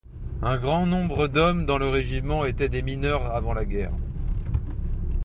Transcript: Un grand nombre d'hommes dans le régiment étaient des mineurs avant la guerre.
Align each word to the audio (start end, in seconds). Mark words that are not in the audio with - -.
Un 0.41 0.57
grand 0.57 0.87
nombre 0.87 1.27
d'hommes 1.27 1.67
dans 1.67 1.77
le 1.77 1.87
régiment 1.87 2.45
étaient 2.45 2.69
des 2.69 2.81
mineurs 2.81 3.27
avant 3.35 3.53
la 3.53 3.65
guerre. 3.65 3.93